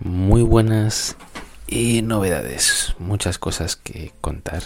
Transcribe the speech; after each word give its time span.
Muy 0.00 0.42
buenas 0.42 1.16
y 1.66 2.02
novedades. 2.02 2.94
Muchas 3.00 3.38
cosas 3.38 3.74
que 3.74 4.12
contar. 4.20 4.62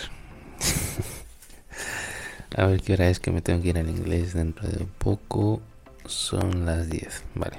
A 2.57 2.67
ver 2.67 2.83
qué 2.83 2.93
hora 2.93 3.09
es 3.09 3.19
que 3.19 3.31
me 3.31 3.41
tengo 3.41 3.63
que 3.63 3.71
ir 3.71 3.79
en 3.79 3.89
inglés 3.89 4.35
dentro 4.35 4.69
de 4.69 4.87
poco. 4.99 5.63
Son 6.05 6.67
las 6.67 6.91
10. 6.91 7.25
Vale. 7.35 7.57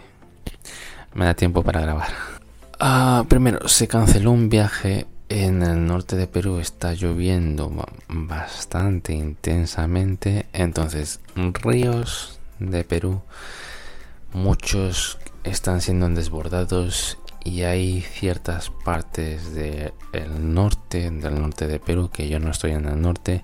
Me 1.15 1.25
da 1.25 1.33
tiempo 1.33 1.63
para 1.63 1.81
grabar. 1.81 2.09
Ah, 2.79 3.25
primero, 3.27 3.67
se 3.67 3.87
canceló 3.87 4.31
un 4.31 4.49
viaje 4.49 5.07
en 5.29 5.63
el 5.63 5.87
norte 5.87 6.15
de 6.15 6.27
Perú. 6.27 6.59
Está 6.59 6.93
lloviendo 6.93 7.71
bastante 8.07 9.13
intensamente. 9.13 10.45
Entonces, 10.53 11.21
ríos 11.35 12.39
de 12.59 12.83
Perú. 12.83 13.23
Muchos 14.31 15.17
están 15.43 15.81
siendo 15.81 16.07
desbordados 16.09 17.17
y 17.43 17.63
hay 17.63 18.01
ciertas 18.01 18.69
partes 18.69 19.53
del 19.53 19.91
norte, 20.53 21.11
del 21.11 21.39
norte 21.41 21.67
de 21.67 21.79
Perú, 21.79 22.09
que 22.11 22.29
yo 22.29 22.39
no 22.39 22.51
estoy 22.51 22.71
en 22.71 22.85
el 22.85 23.01
norte, 23.01 23.43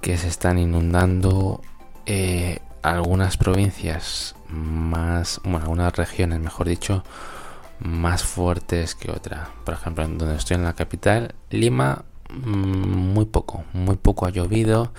que 0.00 0.16
se 0.16 0.28
están 0.28 0.58
inundando 0.58 1.62
eh, 2.04 2.60
algunas 2.82 3.36
provincias 3.36 4.34
más, 4.48 5.40
bueno, 5.44 5.60
algunas 5.60 5.96
regiones, 5.96 6.40
mejor 6.40 6.68
dicho, 6.68 7.04
más 7.80 8.24
fuertes 8.24 8.94
que 8.94 9.10
otras. 9.10 9.48
Por 9.64 9.74
ejemplo, 9.74 10.04
en 10.04 10.18
donde 10.18 10.36
estoy 10.36 10.56
en 10.56 10.64
la 10.64 10.74
capital, 10.74 11.34
Lima, 11.50 12.04
mm, 12.30 12.44
muy 12.44 13.24
poco, 13.26 13.64
muy 13.72 13.96
poco 13.96 14.26
ha 14.26 14.30
llovido, 14.30 14.92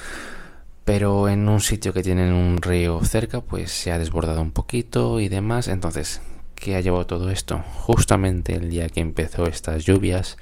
pero 0.85 1.27
en 1.27 1.49
un 1.49 1.59
sitio 1.59 1.93
que 1.93 2.03
tiene 2.03 2.31
un 2.31 2.61
río 2.61 3.03
cerca, 3.03 3.41
pues 3.41 3.71
se 3.71 3.91
ha 3.91 3.99
desbordado 3.99 4.41
un 4.41 4.51
poquito 4.51 5.19
y 5.19 5.27
demás. 5.27 5.67
Entonces, 5.67 6.21
que 6.59 6.75
ha 6.75 6.81
llevado 6.81 7.05
todo 7.05 7.29
esto. 7.29 7.63
Justamente 7.75 8.55
el 8.55 8.69
día 8.69 8.89
que 8.89 8.99
empezó 8.99 9.45
estas 9.45 9.85
lluvias, 9.85 10.37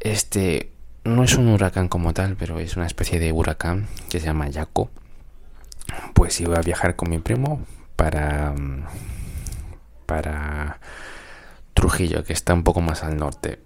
este 0.00 0.72
no 1.04 1.24
es 1.24 1.36
un 1.36 1.48
huracán 1.48 1.88
como 1.88 2.12
tal, 2.14 2.36
pero 2.36 2.58
es 2.58 2.76
una 2.76 2.86
especie 2.86 3.18
de 3.18 3.32
huracán 3.32 3.88
que 4.08 4.20
se 4.20 4.26
llama 4.26 4.48
Yaco. 4.48 4.90
Pues 6.14 6.40
iba 6.40 6.56
a 6.56 6.62
viajar 6.62 6.96
con 6.96 7.10
mi 7.10 7.18
primo 7.18 7.64
para 7.96 8.54
para 10.06 10.80
Trujillo, 11.74 12.24
que 12.24 12.32
está 12.32 12.54
un 12.54 12.64
poco 12.64 12.80
más 12.80 13.02
al 13.04 13.16
norte. 13.16 13.60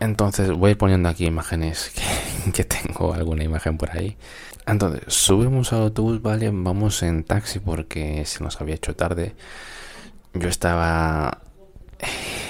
Entonces 0.00 0.50
voy 0.50 0.74
poniendo 0.74 1.08
aquí 1.08 1.26
imágenes 1.26 1.92
que, 1.94 2.50
que, 2.52 2.64
tengo 2.64 3.14
alguna 3.14 3.44
imagen 3.44 3.78
por 3.78 3.96
ahí. 3.96 4.16
Entonces 4.66 5.02
subimos 5.08 5.72
al 5.72 5.82
autobús, 5.82 6.22
vale, 6.22 6.50
vamos 6.52 7.02
en 7.02 7.24
taxi 7.24 7.58
porque 7.60 8.24
se 8.24 8.42
nos 8.42 8.60
había 8.60 8.74
hecho 8.74 8.96
tarde. 8.96 9.34
Yo 10.34 10.48
estaba 10.48 11.42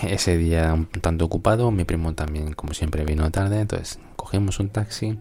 ese 0.02 0.36
día 0.36 0.72
un 0.72 0.86
tanto 0.86 1.24
ocupado, 1.24 1.70
mi 1.70 1.84
primo 1.84 2.14
también 2.14 2.54
como 2.54 2.74
siempre 2.74 3.04
vino 3.04 3.30
tarde, 3.30 3.60
entonces 3.60 3.98
cogimos 4.16 4.60
un 4.60 4.68
taxi, 4.68 5.18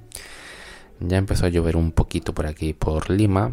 ya 0.99 1.17
empezó 1.17 1.45
a 1.45 1.49
llover 1.49 1.75
un 1.75 1.91
poquito 1.91 2.33
por 2.33 2.45
aquí, 2.45 2.73
por 2.73 3.09
Lima, 3.09 3.51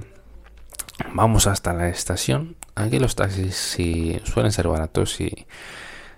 vamos 1.14 1.46
hasta 1.46 1.72
la 1.72 1.88
estación, 1.88 2.56
aquí 2.74 2.98
los 2.98 3.16
taxis 3.16 3.56
si 3.56 4.20
suelen 4.24 4.52
ser 4.52 4.68
baratos 4.68 5.12
si, 5.12 5.46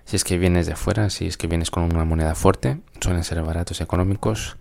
si 0.05 0.15
es 0.15 0.23
que 0.23 0.37
vienes 0.37 0.67
de 0.67 0.75
fuera, 0.75 1.09
si 1.09 1.27
es 1.27 1.37
que 1.37 1.47
vienes 1.47 1.71
con 1.71 1.83
una 1.83 2.05
moneda 2.05 2.35
fuerte, 2.35 2.79
suelen 2.99 3.23
ser 3.23 3.41
baratos 3.41 3.79
y 3.79 3.83
económicos, 3.83 4.57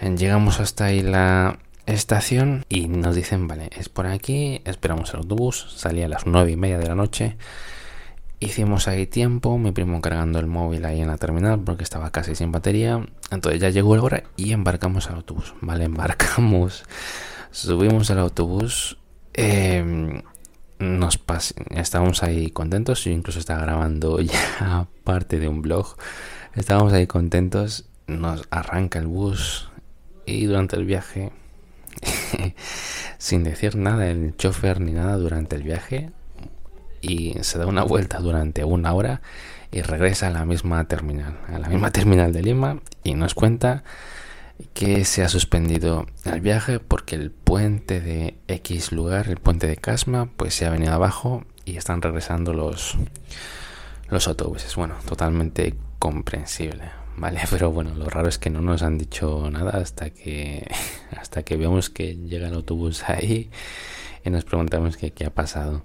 llegamos 0.00 0.60
hasta 0.60 0.86
ahí 0.86 1.02
la 1.02 1.58
estación 1.86 2.64
y 2.68 2.88
nos 2.88 3.14
dicen, 3.14 3.46
vale, 3.48 3.70
es 3.76 3.88
por 3.88 4.06
aquí, 4.06 4.60
esperamos 4.64 5.10
el 5.10 5.20
autobús, 5.20 5.74
salía 5.76 6.06
a 6.06 6.08
las 6.08 6.26
nueve 6.26 6.52
y 6.52 6.56
media 6.56 6.78
de 6.78 6.88
la 6.88 6.94
noche. 6.94 7.36
Hicimos 8.40 8.88
ahí 8.88 9.06
tiempo, 9.06 9.56
mi 9.58 9.72
primo 9.72 10.00
cargando 10.00 10.38
el 10.38 10.46
móvil 10.46 10.84
ahí 10.84 11.00
en 11.00 11.08
la 11.08 11.16
terminal 11.16 11.60
porque 11.60 11.84
estaba 11.84 12.10
casi 12.10 12.34
sin 12.34 12.52
batería. 12.52 13.06
Entonces 13.30 13.60
ya 13.60 13.70
llegó 13.70 13.96
la 13.96 14.02
hora 14.02 14.24
y 14.36 14.52
embarcamos 14.52 15.08
al 15.08 15.16
autobús. 15.16 15.54
Vale, 15.60 15.84
embarcamos, 15.86 16.84
subimos 17.50 18.10
al 18.10 18.18
autobús. 18.18 18.98
Eh, 19.32 20.22
nos 20.78 21.20
estábamos 21.70 22.22
ahí 22.22 22.50
contentos. 22.50 23.04
Yo 23.04 23.12
incluso 23.12 23.38
estaba 23.38 23.62
grabando 23.62 24.20
ya 24.20 24.88
parte 25.04 25.38
de 25.38 25.48
un 25.48 25.62
blog. 25.62 25.96
Estábamos 26.54 26.92
ahí 26.92 27.06
contentos. 27.06 27.86
Nos 28.06 28.46
arranca 28.50 28.98
el 28.98 29.06
bus 29.06 29.70
y 30.26 30.44
durante 30.44 30.76
el 30.76 30.84
viaje 30.84 31.32
sin 33.18 33.44
decir 33.44 33.76
nada 33.76 34.08
el 34.08 34.36
chofer 34.36 34.80
ni 34.80 34.92
nada 34.92 35.16
durante 35.16 35.56
el 35.56 35.62
viaje 35.62 36.10
y 37.00 37.34
se 37.42 37.58
da 37.58 37.66
una 37.66 37.82
vuelta 37.84 38.18
durante 38.18 38.64
una 38.64 38.92
hora 38.92 39.20
y 39.70 39.82
regresa 39.82 40.28
a 40.28 40.30
la 40.30 40.44
misma 40.44 40.84
terminal, 40.84 41.38
a 41.48 41.58
la 41.58 41.68
misma 41.68 41.90
terminal 41.90 42.32
de 42.32 42.42
Lima 42.42 42.80
y 43.02 43.14
nos 43.14 43.34
cuenta 43.34 43.84
que 44.72 45.04
se 45.04 45.22
ha 45.22 45.28
suspendido 45.28 46.06
el 46.24 46.40
viaje 46.40 46.78
porque 46.78 47.16
el 47.16 47.30
puente 47.30 48.00
de 48.00 48.38
X 48.48 48.92
lugar, 48.92 49.28
el 49.28 49.38
puente 49.38 49.66
de 49.66 49.76
Casma, 49.76 50.30
pues 50.36 50.54
se 50.54 50.64
ha 50.64 50.70
venido 50.70 50.92
abajo 50.92 51.44
y 51.64 51.76
están 51.76 52.02
regresando 52.02 52.52
los 52.52 52.96
los 54.08 54.28
autobuses. 54.28 54.76
Bueno, 54.76 54.94
totalmente 55.06 55.74
comprensible. 55.98 57.03
Vale, 57.16 57.40
pero 57.50 57.70
bueno, 57.70 57.94
lo 57.94 58.06
raro 58.06 58.28
es 58.28 58.38
que 58.38 58.50
no 58.50 58.60
nos 58.60 58.82
han 58.82 58.98
dicho 58.98 59.50
nada 59.50 59.78
hasta 59.78 60.10
que 60.10 60.66
hasta 61.18 61.42
que 61.42 61.56
vemos 61.56 61.90
que 61.90 62.16
llega 62.16 62.48
el 62.48 62.54
autobús 62.54 63.04
ahí 63.08 63.50
y 64.24 64.30
nos 64.30 64.44
preguntamos 64.44 64.96
qué, 64.96 65.12
qué 65.12 65.26
ha 65.26 65.34
pasado. 65.34 65.84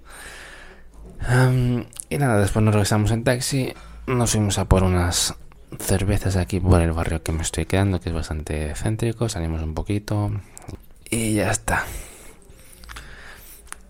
y 2.08 2.18
nada, 2.18 2.40
después 2.40 2.64
nos 2.64 2.74
regresamos 2.74 3.10
en 3.10 3.24
taxi, 3.24 3.74
nos 4.06 4.32
fuimos 4.32 4.58
a 4.58 4.64
por 4.64 4.82
unas 4.82 5.34
cervezas 5.78 6.36
aquí 6.36 6.58
por 6.58 6.80
el 6.80 6.92
barrio 6.92 7.22
que 7.22 7.32
me 7.32 7.42
estoy 7.42 7.66
quedando, 7.66 8.00
que 8.00 8.08
es 8.08 8.14
bastante 8.14 8.74
céntrico, 8.74 9.28
salimos 9.28 9.62
un 9.62 9.74
poquito 9.74 10.32
y 11.10 11.34
ya 11.34 11.50
está. 11.50 11.84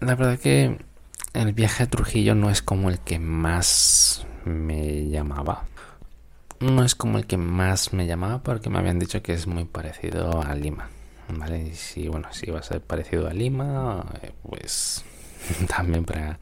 La 0.01 0.15
verdad 0.15 0.39
que 0.39 0.79
el 1.35 1.53
viaje 1.53 1.85
a 1.85 1.87
Trujillo 1.87 2.35
no 2.35 2.51
es 2.51 2.63
como 2.63 2.91
el 2.91 2.99
que 2.99 3.19
más 3.19 4.27
me 4.45 5.09
llamaba 5.09 5.65
no 6.61 6.85
es 6.85 6.95
como 6.95 7.19
el 7.19 7.27
que 7.27 7.37
más 7.37 7.93
me 7.93 8.07
llamaba 8.07 8.43
porque 8.43 8.71
me 8.71 8.79
habían 8.79 8.99
dicho 8.99 9.23
que 9.23 9.33
es 9.33 9.47
muy 9.47 9.65
parecido 9.65 10.43
a 10.43 10.55
Lima. 10.55 10.89
¿Vale? 11.29 11.69
Y 11.69 11.75
si, 11.75 12.09
bueno, 12.09 12.29
si 12.33 12.51
va 12.51 12.59
a 12.59 12.63
ser 12.63 12.81
parecido 12.81 13.29
a 13.29 13.33
Lima, 13.33 14.05
eh, 14.23 14.33
pues 14.43 15.05
también 15.77 16.05
para, 16.05 16.39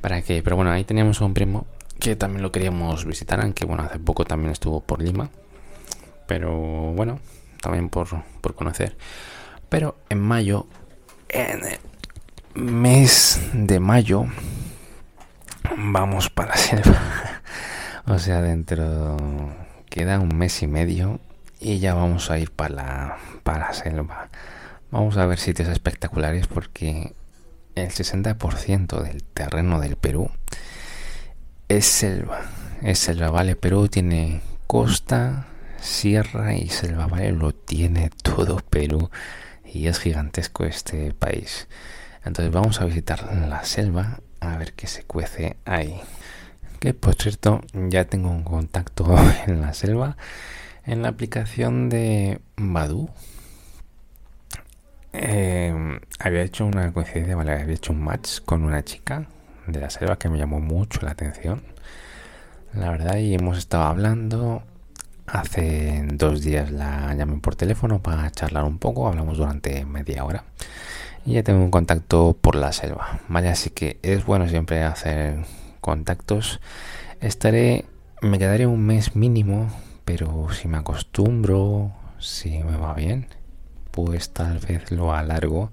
para 0.00 0.22
que... 0.22 0.42
Pero 0.42 0.56
bueno, 0.56 0.70
ahí 0.70 0.84
teníamos 0.84 1.20
un 1.20 1.32
primo 1.32 1.66
que 1.98 2.16
también 2.16 2.42
lo 2.42 2.52
queríamos 2.52 3.04
visitar, 3.04 3.40
aunque 3.40 3.64
bueno, 3.64 3.84
hace 3.84 3.98
poco 3.98 4.24
también 4.24 4.52
estuvo 4.52 4.80
por 4.80 5.00
Lima. 5.00 5.30
Pero 6.26 6.52
bueno, 6.92 7.20
también 7.60 7.88
por, 7.88 8.08
por 8.40 8.54
conocer. 8.54 8.96
Pero 9.68 9.96
en 10.08 10.20
mayo, 10.20 10.66
en 11.28 11.60
el 11.64 12.62
mes 12.62 13.40
de 13.52 13.80
mayo, 13.80 14.26
vamos 15.76 16.30
para 16.30 16.50
la 16.50 16.56
selva. 16.56 17.00
O 18.06 18.18
sea, 18.18 18.42
dentro 18.42 19.16
queda 19.88 20.20
un 20.20 20.36
mes 20.36 20.62
y 20.62 20.66
medio 20.66 21.20
y 21.58 21.78
ya 21.78 21.94
vamos 21.94 22.30
a 22.30 22.38
ir 22.38 22.50
para 22.50 22.74
la, 22.74 23.16
para 23.42 23.68
la 23.68 23.72
selva. 23.72 24.28
Vamos 24.90 25.16
a 25.16 25.24
ver 25.24 25.38
sitios 25.38 25.68
espectaculares 25.68 26.46
porque 26.46 27.14
el 27.74 27.88
60% 27.88 29.02
del 29.02 29.24
terreno 29.24 29.80
del 29.80 29.96
Perú 29.96 30.30
es 31.68 31.86
selva. 31.86 32.42
Es 32.82 32.98
selva, 32.98 33.30
¿vale? 33.30 33.56
Perú 33.56 33.88
tiene 33.88 34.42
costa, 34.66 35.46
sierra 35.80 36.54
y 36.54 36.68
selva, 36.68 37.06
¿vale? 37.06 37.32
Lo 37.32 37.54
tiene 37.54 38.10
todo 38.22 38.58
Perú 38.58 39.10
y 39.64 39.86
es 39.86 39.98
gigantesco 39.98 40.66
este 40.66 41.14
país. 41.14 41.68
Entonces 42.22 42.52
vamos 42.52 42.82
a 42.82 42.84
visitar 42.84 43.32
la 43.48 43.64
selva 43.64 44.20
a 44.40 44.58
ver 44.58 44.74
qué 44.74 44.88
se 44.88 45.04
cuece 45.04 45.56
ahí 45.64 46.02
que 46.84 46.92
por 46.92 47.14
cierto 47.14 47.62
ya 47.72 48.04
tengo 48.04 48.28
un 48.28 48.42
contacto 48.42 49.06
en 49.46 49.62
la 49.62 49.72
selva 49.72 50.18
en 50.84 51.00
la 51.00 51.08
aplicación 51.08 51.88
de 51.88 52.42
Badu. 52.58 53.08
Em, 55.14 55.98
había 56.18 56.42
hecho 56.42 56.66
una 56.66 56.92
coincidencia, 56.92 57.36
vale, 57.36 57.52
había 57.52 57.74
hecho 57.74 57.94
un 57.94 58.02
match 58.02 58.40
con 58.44 58.64
una 58.64 58.84
chica 58.84 59.26
de 59.66 59.80
la 59.80 59.88
selva 59.88 60.18
que 60.18 60.28
me 60.28 60.36
llamó 60.36 60.60
mucho 60.60 61.00
la 61.00 61.12
atención. 61.12 61.62
La 62.74 62.90
verdad, 62.90 63.16
y 63.16 63.32
hemos 63.32 63.56
estado 63.56 63.84
hablando. 63.84 64.62
Hace 65.26 66.06
dos 66.12 66.42
días 66.42 66.70
la 66.70 67.14
llamé 67.14 67.38
por 67.38 67.56
teléfono 67.56 68.02
para 68.02 68.30
charlar 68.30 68.64
un 68.64 68.76
poco, 68.76 69.08
hablamos 69.08 69.38
durante 69.38 69.86
media 69.86 70.22
hora. 70.26 70.44
Y 71.24 71.32
ya 71.32 71.42
tengo 71.42 71.64
un 71.64 71.70
contacto 71.70 72.36
por 72.38 72.56
la 72.56 72.72
selva. 72.74 73.20
Vale, 73.28 73.48
así 73.48 73.70
que 73.70 73.98
es 74.02 74.26
bueno 74.26 74.46
siempre 74.50 74.82
hacer 74.82 75.46
contactos. 75.84 76.60
Estaré, 77.20 77.84
me 78.22 78.38
quedaré 78.38 78.66
un 78.66 78.86
mes 78.86 79.14
mínimo, 79.14 79.70
pero 80.06 80.48
si 80.50 80.66
me 80.66 80.78
acostumbro, 80.78 81.92
si 82.18 82.62
me 82.64 82.78
va 82.78 82.94
bien, 82.94 83.28
pues 83.90 84.30
tal 84.30 84.60
vez 84.60 84.90
lo 84.90 85.12
alargo, 85.12 85.70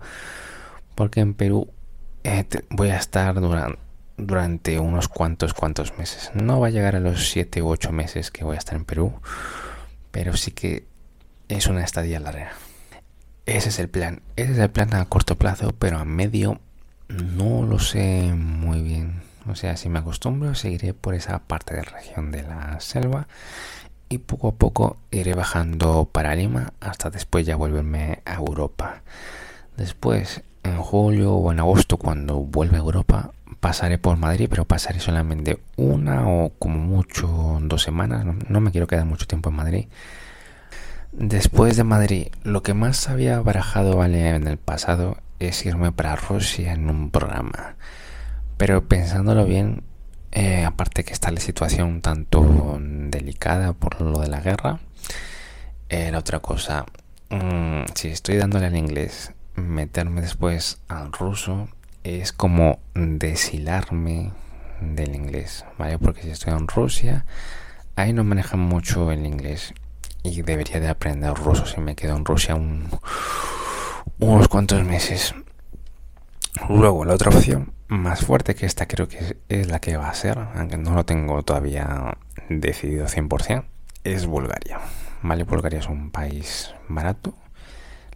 porque 0.95 1.21
en 1.21 1.33
Perú 1.33 1.69
eh, 2.25 2.45
voy 2.69 2.89
a 2.89 2.97
estar 2.97 3.39
durante 4.17 4.79
unos 4.79 5.07
cuantos, 5.07 5.53
cuantos 5.53 5.97
meses. 5.97 6.29
No 6.33 6.59
va 6.59 6.67
a 6.67 6.71
llegar 6.71 6.97
a 6.97 6.99
los 6.99 7.29
7 7.29 7.61
u 7.61 7.69
8 7.69 7.93
meses 7.93 8.31
que 8.31 8.43
voy 8.43 8.57
a 8.57 8.59
estar 8.59 8.75
en 8.75 8.83
Perú, 8.83 9.13
pero 10.11 10.35
sí 10.35 10.51
que 10.51 10.87
es 11.47 11.67
una 11.67 11.85
estadía 11.85 12.19
larga. 12.19 12.51
Ese 13.45 13.69
es 13.69 13.79
el 13.79 13.87
plan. 13.87 14.21
Ese 14.35 14.51
es 14.51 14.57
el 14.57 14.69
plan 14.71 14.93
a 14.93 15.05
corto 15.05 15.37
plazo, 15.37 15.73
pero 15.79 15.99
a 15.99 16.05
medio 16.05 16.59
no 17.07 17.63
lo 17.63 17.79
sé 17.79 18.33
muy 18.35 18.81
bien. 18.81 19.30
O 19.47 19.55
sea, 19.55 19.75
si 19.77 19.89
me 19.89 19.99
acostumbro, 19.99 20.55
seguiré 20.55 20.93
por 20.93 21.15
esa 21.15 21.39
parte 21.39 21.75
de 21.75 21.83
la 21.83 21.91
región 21.91 22.31
de 22.31 22.43
la 22.43 22.79
selva 22.79 23.27
y 24.09 24.19
poco 24.19 24.49
a 24.49 24.55
poco 24.55 24.97
iré 25.09 25.33
bajando 25.33 26.07
para 26.11 26.35
Lima 26.35 26.73
hasta 26.79 27.09
después 27.09 27.45
ya 27.45 27.55
volverme 27.55 28.21
a 28.25 28.35
Europa. 28.35 29.01
Después, 29.77 30.43
en 30.63 30.77
julio 30.77 31.33
o 31.33 31.51
en 31.51 31.59
agosto, 31.59 31.97
cuando 31.97 32.35
vuelva 32.35 32.77
a 32.77 32.81
Europa, 32.81 33.31
pasaré 33.61 33.97
por 33.97 34.17
Madrid, 34.17 34.47
pero 34.49 34.65
pasaré 34.65 34.99
solamente 34.99 35.59
una 35.77 36.27
o 36.27 36.51
como 36.59 36.77
mucho 36.79 37.59
dos 37.61 37.81
semanas. 37.83 38.25
No, 38.49 38.59
me 38.59 38.71
quiero 38.71 38.87
quedar 38.87 39.05
mucho 39.05 39.27
tiempo 39.27 39.49
en 39.49 39.55
Madrid. 39.55 39.85
Después 41.13 41.77
de 41.77 41.83
Madrid, 41.83 42.27
lo 42.43 42.63
que 42.63 42.73
más 42.73 43.07
había 43.09 43.39
barajado 43.39 44.03
en 44.03 44.47
el 44.47 44.57
pasado 44.57 45.17
es 45.39 45.65
irme 45.65 45.91
para 45.91 46.15
Rusia 46.15 46.73
en 46.73 46.89
un 46.89 47.11
programa. 47.11 47.75
Pero 48.61 48.87
pensándolo 48.87 49.45
bien, 49.45 49.81
eh, 50.31 50.65
aparte 50.65 51.03
que 51.03 51.13
está 51.13 51.31
la 51.31 51.39
situación 51.39 52.01
tanto 52.01 52.77
delicada 52.79 53.73
por 53.73 53.99
lo 53.99 54.19
de 54.19 54.27
la 54.27 54.39
guerra, 54.39 54.79
era 55.89 56.19
otra 56.19 56.41
cosa, 56.41 56.85
mm, 57.31 57.85
si 57.95 58.09
estoy 58.09 58.37
dándole 58.37 58.67
al 58.67 58.77
inglés 58.77 59.31
meterme 59.55 60.21
después 60.21 60.79
al 60.89 61.11
ruso 61.11 61.69
es 62.03 62.33
como 62.33 62.77
deshilarme 62.93 64.31
del 64.79 65.15
inglés, 65.15 65.65
¿vale? 65.79 65.97
Porque 65.97 66.21
si 66.21 66.29
estoy 66.29 66.53
en 66.53 66.67
Rusia, 66.67 67.25
ahí 67.95 68.13
no 68.13 68.23
manejan 68.23 68.59
mucho 68.59 69.11
el 69.11 69.25
inglés 69.25 69.73
y 70.21 70.43
debería 70.43 70.79
de 70.79 70.89
aprender 70.89 71.33
ruso 71.33 71.65
si 71.65 71.81
me 71.81 71.95
quedo 71.95 72.15
en 72.15 72.25
Rusia 72.25 72.53
unos 74.19 74.47
cuantos 74.49 74.83
meses. 74.83 75.33
Luego, 76.69 77.05
la 77.05 77.13
otra 77.13 77.29
opción, 77.29 77.73
más 77.87 78.25
fuerte 78.25 78.55
que 78.55 78.65
esta, 78.65 78.87
creo 78.87 79.07
que 79.07 79.37
es 79.49 79.67
la 79.67 79.79
que 79.79 79.97
va 79.97 80.09
a 80.09 80.13
ser, 80.13 80.37
aunque 80.55 80.77
no 80.77 80.93
lo 80.93 81.05
tengo 81.05 81.43
todavía 81.43 82.17
decidido 82.49 83.07
100%, 83.07 83.65
es 84.03 84.25
Bulgaria. 84.25 84.79
¿Vale? 85.23 85.43
Bulgaria 85.43 85.79
es 85.79 85.87
un 85.87 86.11
país 86.11 86.73
barato, 86.87 87.33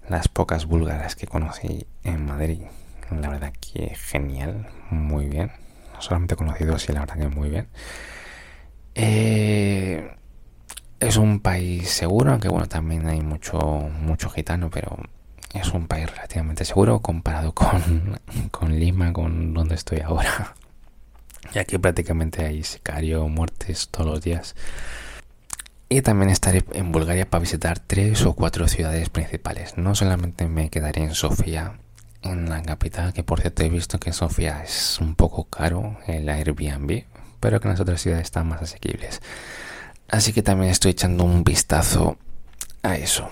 las 0.10 0.28
pocas 0.28 0.66
búlgaras 0.66 1.16
que 1.16 1.28
conocí 1.28 1.88
en 2.04 2.26
Madrid, 2.26 2.62
la 3.12 3.30
verdad 3.30 3.54
que 3.54 3.96
genial, 3.96 4.68
muy 4.90 5.28
bien. 5.28 5.52
Solamente 6.00 6.36
conocido, 6.36 6.78
sí, 6.78 6.92
la 6.94 7.02
verdad 7.02 7.18
que 7.18 7.28
muy 7.28 7.50
bien. 7.50 7.68
Eh, 8.96 10.16
es 11.00 11.18
un 11.18 11.40
país 11.40 11.90
seguro, 11.90 12.32
aunque 12.32 12.50
bueno, 12.50 12.68
también 12.68 13.08
hay 13.08 13.22
mucho, 13.22 13.60
mucho 13.60 14.30
gitano, 14.30 14.70
pero 14.70 14.98
es 15.56 15.70
un 15.74 15.88
país 15.88 16.10
relativamente 16.10 16.66
seguro 16.66 17.00
comparado 17.00 17.54
con, 17.54 18.20
con 18.52 18.80
Lima, 18.80 19.14
con 19.14 19.54
donde 19.54 19.76
estoy 19.76 20.00
ahora. 20.02 20.56
Y 21.54 21.60
aquí 21.60 21.78
prácticamente 21.78 22.44
hay 22.44 22.64
sicario, 22.64 23.28
muertes 23.28 23.90
todos 23.90 24.08
los 24.08 24.22
días. 24.22 24.56
Y 25.88 26.02
también 26.02 26.32
estaré 26.32 26.66
en 26.74 26.92
Bulgaria 26.92 27.30
para 27.30 27.42
visitar 27.42 27.80
tres 27.80 28.26
o 28.26 28.34
cuatro 28.34 28.68
ciudades 28.68 29.10
principales. 29.10 29.78
No 29.78 29.94
solamente 29.94 30.48
me 30.48 30.70
quedaré 30.70 31.04
en 31.04 31.14
Sofía, 31.14 31.78
en 32.24 32.50
la 32.50 32.64
capital, 32.64 33.14
que 33.14 33.24
por 33.24 33.42
cierto 33.42 33.64
he 33.64 33.70
visto 33.70 34.00
que 34.00 34.12
Sofía 34.12 34.64
es 34.64 34.98
un 35.00 35.16
poco 35.16 35.46
caro 35.46 35.98
el 36.08 36.28
Airbnb, 36.28 37.04
pero 37.40 37.60
que 37.60 37.68
las 37.68 37.80
otras 37.80 38.02
ciudades 38.02 38.26
están 38.26 38.48
más 38.48 38.64
asequibles. 38.64 39.22
Así 40.10 40.34
que 40.34 40.42
también 40.42 40.72
estoy 40.72 40.92
echando 40.92 41.24
un 41.24 41.44
vistazo 41.44 42.18
a 42.82 42.96
eso. 42.96 43.30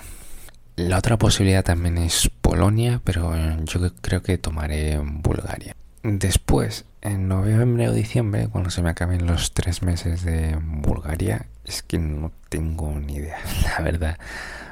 La 0.75 0.97
otra 0.97 1.17
posibilidad 1.17 1.63
también 1.63 1.99
es 1.99 2.31
Polonia, 2.41 2.99
pero 3.03 3.33
yo 3.65 3.93
creo 4.01 4.23
que 4.23 4.39
tomaré 4.39 4.99
Bulgaria. 4.99 5.75
Después, 6.01 6.85
en 7.01 7.27
noviembre 7.27 7.89
o 7.89 7.93
diciembre, 7.93 8.47
cuando 8.47 8.71
se 8.71 8.81
me 8.81 8.89
acaben 8.89 9.27
los 9.27 9.53
tres 9.53 9.83
meses 9.83 10.23
de 10.23 10.57
Bulgaria, 10.59 11.45
es 11.63 11.83
que 11.83 11.99
no 11.99 12.31
tengo 12.49 12.91
ni 12.99 13.15
idea, 13.15 13.37
la 13.77 13.83
verdad. 13.83 14.17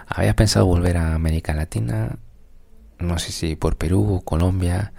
Había 0.08 0.36
pensado 0.36 0.66
volver 0.66 0.98
a 0.98 1.14
América 1.14 1.54
Latina, 1.54 2.18
no 3.00 3.20
sé 3.20 3.32
si 3.32 3.56
por 3.56 3.78
Perú, 3.78 4.24
Colombia, 4.26 4.94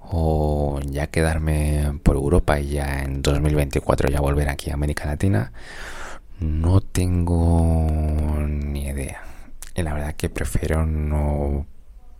o 0.00 0.80
ya 0.84 1.08
quedarme 1.08 2.00
por 2.02 2.16
Europa 2.16 2.58
y 2.58 2.70
ya 2.70 3.02
en 3.02 3.22
2024 3.22 4.10
ya 4.10 4.20
volver 4.20 4.48
aquí 4.48 4.70
a 4.70 4.74
América 4.74 5.06
Latina. 5.06 5.52
No 6.40 6.80
tengo 6.80 7.86
ni 8.48 8.86
idea. 8.86 9.22
Y 9.74 9.82
la 9.82 9.94
verdad 9.94 10.11
que 10.22 10.30
prefiero 10.30 10.86
no 10.86 11.66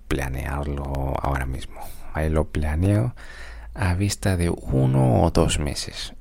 planearlo 0.09 1.15
ahora 1.23 1.47
mismo. 1.47 1.81
Ahí 2.13 2.29
lo 2.31 2.49
planeo 2.49 3.15
a 3.75 3.95
vista 3.95 4.37
de 4.37 4.51
uno 4.51 5.23
o 5.23 5.31
dos 5.31 5.61
meses. 5.61 6.13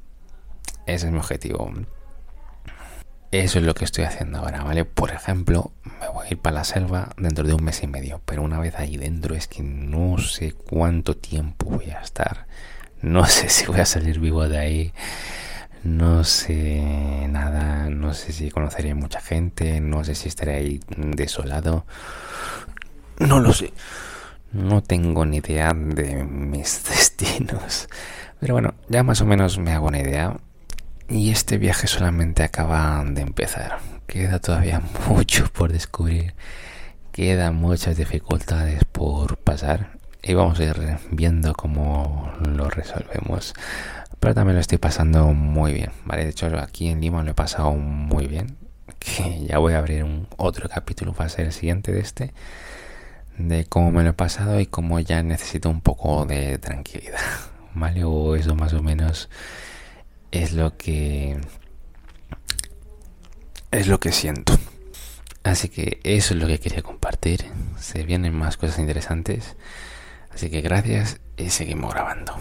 Ese 0.86 1.08
es 1.08 1.12
mi 1.12 1.18
objetivo. 1.18 1.74
Eso 3.32 3.58
es 3.58 3.66
lo 3.66 3.74
que 3.74 3.86
estoy 3.86 4.04
haciendo 4.04 4.38
ahora, 4.38 4.64
¿vale? 4.64 4.86
Por 4.86 5.10
ejemplo, 5.10 5.72
me 6.00 6.08
voy 6.10 6.28
a 6.28 6.30
ir 6.30 6.38
para 6.38 6.58
la 6.58 6.66
selva 6.66 7.10
dentro 7.18 7.48
de 7.48 7.56
un 7.56 7.64
mes 7.64 7.82
y 7.82 7.88
medio, 7.88 8.22
pero 8.26 8.44
una 8.44 8.60
vez 8.60 8.76
ahí 8.76 8.98
dentro 8.98 9.34
es 9.34 9.48
que 9.48 9.64
no 9.64 10.20
sé 10.20 10.54
cuánto 10.54 11.18
tiempo 11.18 11.66
voy 11.66 11.90
a 11.90 12.02
estar. 12.02 12.46
No 13.02 13.26
sé 13.38 13.50
si 13.50 13.66
voy 13.66 13.80
a 13.80 13.88
salir 13.88 14.20
vivo 14.20 14.48
de 14.48 14.60
ahí. 14.60 14.94
No 15.84 16.24
sé 16.24 17.28
nada, 17.28 17.90
no 17.90 18.14
sé 18.14 18.34
si 18.34 18.52
conoceré 18.52 18.94
mucha 18.94 19.20
gente, 19.20 19.82
no 19.82 20.04
sé 20.04 20.14
si 20.14 20.28
estaré 20.28 20.56
ahí 20.56 20.80
desolado. 20.96 21.86
No 23.18 23.40
lo 23.40 23.52
sé. 23.52 23.74
No 24.52 24.84
tengo 24.84 25.26
ni 25.26 25.38
idea 25.38 25.74
de 25.74 26.24
mis 26.24 26.84
destinos. 26.90 27.88
Pero 28.40 28.54
bueno, 28.54 28.76
ya 28.90 29.02
más 29.04 29.22
o 29.22 29.26
menos 29.26 29.58
me 29.58 29.72
hago 29.72 29.88
una 29.88 30.00
idea. 30.02 30.38
Y 31.10 31.32
este 31.32 31.58
viaje 31.58 31.88
solamente 31.88 32.44
acaba 32.44 33.04
de 33.06 33.22
empezar. 33.22 33.80
Queda 34.08 34.40
todavía 34.40 34.82
mucho 35.08 35.52
por 35.52 35.72
descubrir. 35.72 36.36
Quedan 37.12 37.56
muchas 37.56 37.98
dificultades 37.98 38.86
por 38.86 39.38
pasar. 39.38 39.98
Y 40.22 40.36
vamos 40.36 40.60
a 40.60 40.64
ir 40.64 40.98
viendo 41.10 41.54
cómo 41.54 42.32
lo 42.40 42.70
resolvemos. 42.70 43.56
Pero 44.22 44.34
también 44.34 44.56
lo 44.56 44.62
estoy 44.62 44.78
pasando 44.78 45.34
muy 45.34 45.74
bien. 45.74 45.92
¿vale? 46.06 46.24
De 46.24 46.30
hecho, 46.30 46.48
aquí 46.58 46.88
en 46.88 47.02
Lima 47.02 47.24
lo 47.24 47.32
he 47.32 47.34
pasado 47.34 47.74
muy 47.74 48.28
bien. 48.28 48.56
Que 49.00 49.46
ya 49.50 49.58
voy 49.58 49.74
a 49.74 49.80
abrir 49.80 50.06
un 50.06 50.28
otro 50.38 50.70
capítulo 50.70 51.12
para 51.12 51.28
ser 51.28 51.48
el 51.48 51.52
siguiente 51.52 51.92
de 51.92 52.00
este 52.00 52.34
de 53.38 53.66
cómo 53.66 53.92
me 53.92 54.04
lo 54.04 54.12
he 54.12 54.14
pasado 54.14 54.60
y 54.60 54.66
cómo 54.66 55.00
ya 55.00 55.24
necesito 55.24 55.70
un 55.70 55.82
poco 55.82 56.26
de 56.26 56.58
tranquilidad, 56.60 57.20
¿vale? 57.74 58.04
O 58.04 58.36
eso 58.36 58.56
más 58.56 58.74
o 58.74 58.84
menos 58.84 59.30
es 60.32 60.54
lo 60.54 60.78
que 60.78 61.40
es 63.72 63.88
lo 63.88 64.00
que 64.00 64.12
siento. 64.12 64.58
Así 65.44 65.70
que 65.70 66.00
eso 66.04 66.36
es 66.36 66.40
lo 66.40 66.48
que 66.48 66.60
quería 66.60 66.84
compartir. 66.84 67.46
Se 67.80 68.04
vienen 68.04 68.36
más 68.36 68.58
cosas 68.58 68.78
interesantes. 68.78 69.56
Así 70.32 70.52
que 70.52 70.62
gracias 70.62 71.20
y 71.38 71.50
seguimos 71.50 71.94
grabando. 71.94 72.36